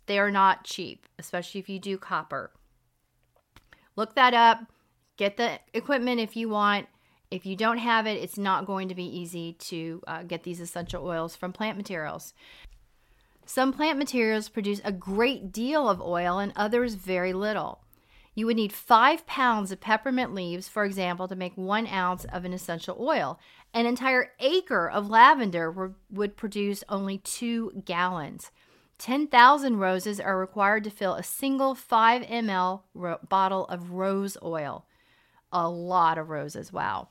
[0.06, 2.51] They are not cheap, especially if you do copper.
[3.95, 4.60] Look that up.
[5.15, 6.88] Get the equipment if you want.
[7.30, 10.60] If you don't have it, it's not going to be easy to uh, get these
[10.60, 12.34] essential oils from plant materials.
[13.53, 17.81] Some plant materials produce a great deal of oil and others very little.
[18.33, 22.45] You would need five pounds of peppermint leaves, for example, to make one ounce of
[22.45, 23.41] an essential oil.
[23.73, 28.51] An entire acre of lavender would produce only two gallons.
[28.99, 34.85] 10,000 roses are required to fill a single 5 ml ro- bottle of rose oil.
[35.51, 37.09] A lot of roses, wow.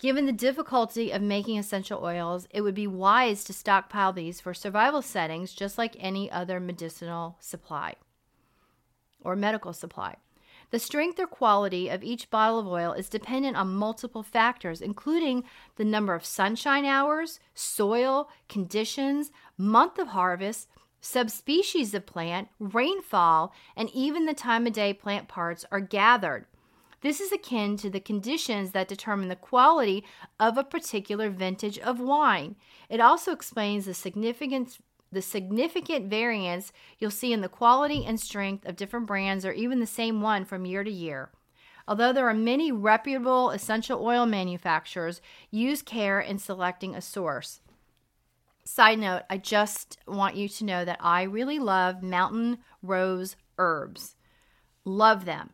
[0.00, 4.54] Given the difficulty of making essential oils, it would be wise to stockpile these for
[4.54, 7.96] survival settings just like any other medicinal supply
[9.20, 10.16] or medical supply.
[10.70, 15.44] The strength or quality of each bottle of oil is dependent on multiple factors, including
[15.76, 20.68] the number of sunshine hours, soil, conditions, month of harvest,
[21.02, 26.46] subspecies of plant, rainfall, and even the time of day plant parts are gathered.
[27.02, 30.04] This is akin to the conditions that determine the quality
[30.38, 32.56] of a particular vintage of wine.
[32.88, 34.78] It also explains the significance
[35.12, 39.80] the significant variance you'll see in the quality and strength of different brands or even
[39.80, 41.30] the same one from year to year.
[41.88, 45.20] Although there are many reputable essential oil manufacturers,
[45.50, 47.60] use care in selecting a source.
[48.64, 54.14] Side note, I just want you to know that I really love Mountain Rose Herbs.
[54.84, 55.50] Love them.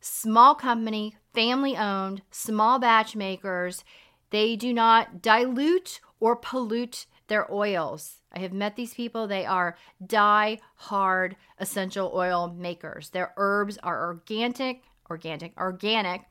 [0.00, 3.84] Small company, family owned, small batch makers.
[4.30, 8.20] They do not dilute or pollute their oils.
[8.32, 9.26] I have met these people.
[9.26, 13.10] They are die hard essential oil makers.
[13.10, 16.22] Their herbs are organic, organic, organic.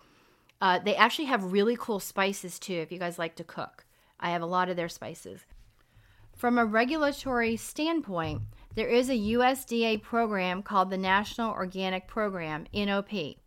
[0.62, 3.86] Uh, they actually have really cool spices too if you guys like to cook.
[4.20, 5.42] I have a lot of their spices.
[6.36, 8.42] From a regulatory standpoint,
[8.76, 13.39] there is a USDA program called the National Organic Program, NOP.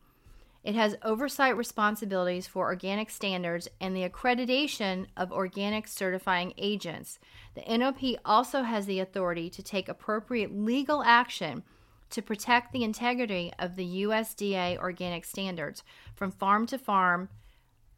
[0.64, 7.18] It has oversight responsibilities for organic standards and the accreditation of organic certifying agents.
[7.54, 11.64] The NOP also has the authority to take appropriate legal action
[12.10, 15.82] to protect the integrity of the USDA organic standards
[16.14, 17.28] from farm to farm,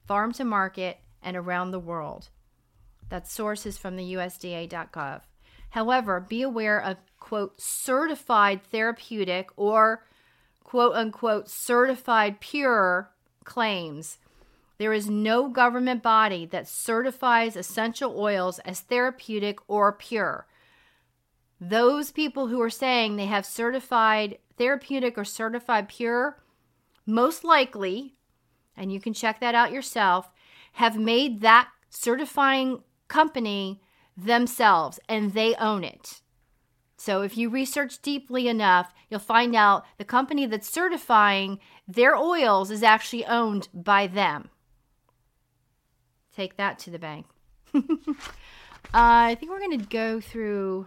[0.06, 2.30] farm to market, and around the world.
[3.10, 5.20] That source is from the USDA.gov.
[5.70, 10.04] However, be aware of quote certified therapeutic or
[10.64, 13.10] quote unquote certified pure
[13.44, 14.18] claims.
[14.78, 20.48] There is no government body that certifies essential oils as therapeutic or pure.
[21.60, 26.42] Those people who are saying they have certified therapeutic or certified pure,
[27.06, 28.14] most likely,
[28.76, 30.30] and you can check that out yourself,
[30.72, 33.80] have made that certifying company
[34.16, 36.20] themselves and they own it.
[37.04, 42.70] So if you research deeply enough, you'll find out the company that's certifying their oils
[42.70, 44.48] is actually owned by them.
[46.34, 47.26] Take that to the bank.
[47.74, 47.82] uh,
[48.94, 50.86] I think we're going to go through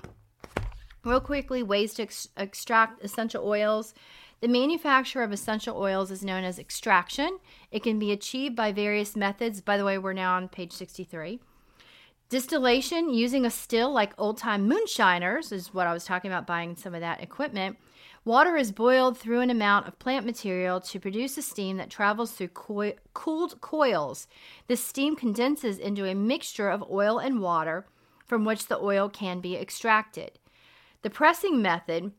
[1.05, 3.93] real quickly ways to ex- extract essential oils.
[4.41, 7.37] The manufacture of essential oils is known as extraction.
[7.69, 9.61] It can be achieved by various methods.
[9.61, 11.41] By the way, we're now on page 63.
[12.29, 16.75] Distillation using a still like old time moonshiners is what I was talking about buying
[16.75, 17.77] some of that equipment.
[18.25, 22.33] Water is boiled through an amount of plant material to produce a steam that travels
[22.33, 24.27] through co- cooled coils.
[24.67, 27.87] This steam condenses into a mixture of oil and water
[28.25, 30.37] from which the oil can be extracted.
[31.03, 32.11] The pressing method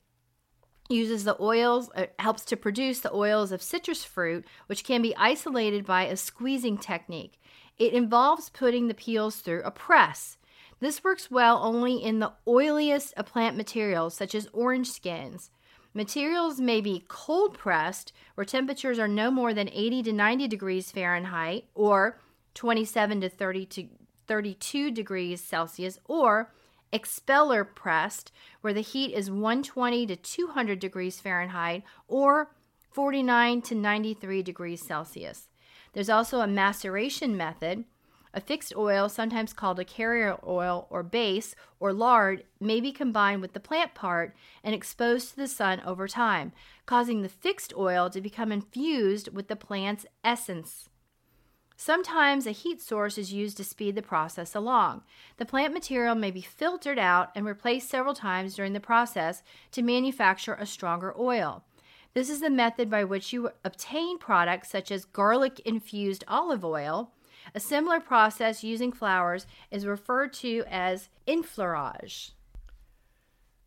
[0.89, 5.15] uses the oils, uh, helps to produce the oils of citrus fruit, which can be
[5.17, 7.39] isolated by a squeezing technique.
[7.79, 10.37] It involves putting the peels through a press.
[10.81, 15.51] This works well only in the oiliest of plant materials, such as orange skins.
[15.95, 20.93] Materials may be cold pressed, where temperatures are no more than 80 to 90 degrees
[20.93, 22.21] Fahrenheit or
[22.55, 23.89] 27 to 30 to
[24.27, 26.53] 32 degrees Celsius, or
[26.93, 32.51] expeller pressed, where the heat is 120 to 200 degrees Fahrenheit or
[32.93, 35.49] 49 to 93 degrees Celsius.
[35.93, 37.85] There's also a maceration method.
[38.35, 43.41] A fixed oil, sometimes called a carrier oil or base or lard, may be combined
[43.41, 46.53] with the plant part and exposed to the sun over time,
[46.85, 50.89] causing the fixed oil to become infused with the plant's essence.
[51.81, 55.03] Sometimes a heat source is used to speed the process along.
[55.37, 59.83] The plant material may be filtered out and replaced several times during the process to
[59.83, 61.63] manufacture a stronger oil.
[62.15, 67.13] This is the method by which you obtain products such as garlic infused olive oil.
[67.55, 72.33] A similar process using flowers is referred to as enfleurage.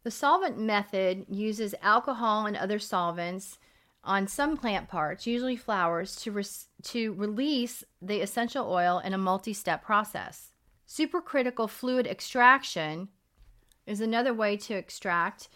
[0.04, 3.60] The solvent method uses alcohol and other solvents
[4.04, 6.44] on some plant parts, usually flowers, to, re-
[6.84, 10.54] to release the essential oil in a multi step process.
[10.88, 13.10] Supercritical fluid extraction
[13.86, 15.50] is another way to extract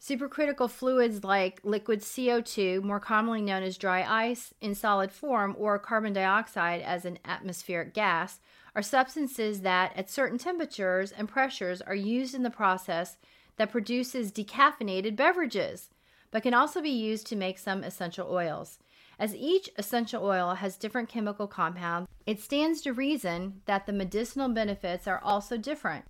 [0.00, 5.78] Supercritical fluids like liquid CO2, more commonly known as dry ice in solid form, or
[5.78, 8.40] carbon dioxide as an atmospheric gas,
[8.74, 13.18] are substances that, at certain temperatures and pressures, are used in the process
[13.56, 15.90] that produces decaffeinated beverages,
[16.30, 18.78] but can also be used to make some essential oils.
[19.18, 24.48] As each essential oil has different chemical compounds, it stands to reason that the medicinal
[24.48, 26.06] benefits are also different.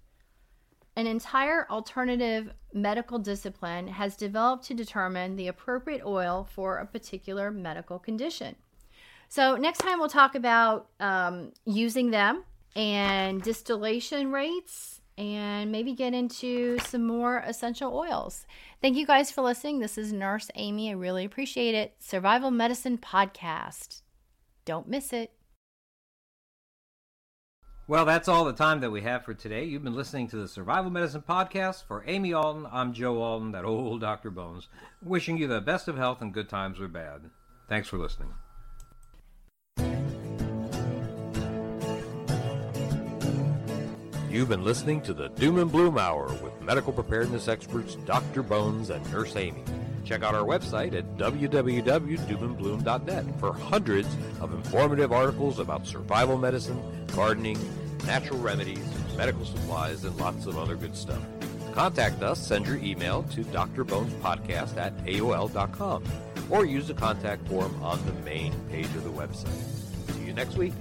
[0.96, 7.50] An entire alternative medical discipline has developed to determine the appropriate oil for a particular
[7.50, 8.56] medical condition.
[9.28, 16.14] So, next time we'll talk about um, using them and distillation rates and maybe get
[16.14, 18.46] into some more essential oils.
[18.80, 19.78] Thank you guys for listening.
[19.78, 20.90] This is Nurse Amy.
[20.90, 21.94] I really appreciate it.
[21.98, 24.02] Survival Medicine Podcast.
[24.64, 25.32] Don't miss it.
[27.90, 29.64] Well, that's all the time that we have for today.
[29.64, 31.82] You've been listening to the Survival Medicine Podcast.
[31.88, 34.30] For Amy Alton, I'm Joe Alton, that old Dr.
[34.30, 34.68] Bones,
[35.02, 37.30] wishing you the best of health and good times or bad.
[37.68, 38.32] Thanks for listening.
[44.30, 48.44] You've been listening to the Doom and Bloom Hour with medical preparedness experts Dr.
[48.44, 49.64] Bones and Nurse Amy.
[50.10, 54.08] Check out our website at www.doomandbloom.net for hundreds
[54.40, 57.56] of informative articles about survival medicine, gardening,
[58.06, 58.84] natural remedies,
[59.16, 61.22] medical supplies, and lots of other good stuff.
[61.74, 66.02] Contact us, send your email to drbonespodcast at AOL.com
[66.50, 69.46] or use the contact form on the main page of the website.
[70.16, 70.72] See you next week.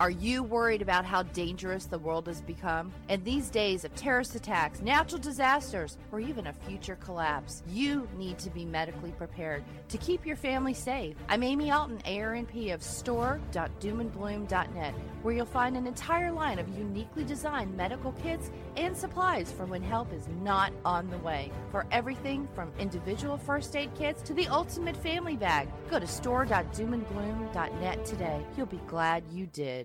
[0.00, 2.92] Are you worried about how dangerous the world has become?
[3.08, 8.36] In these days of terrorist attacks, natural disasters, or even a future collapse, you need
[8.40, 11.14] to be medically prepared to keep your family safe.
[11.28, 17.76] I'm Amy Alton, ARNP of store.doomandbloom.net, where you'll find an entire line of uniquely designed
[17.76, 21.52] medical kits and supplies for when help is not on the way.
[21.70, 28.04] For everything from individual first aid kits to the ultimate family bag, go to store.doomandbloom.net
[28.04, 28.44] today.
[28.56, 29.84] You'll be glad you did.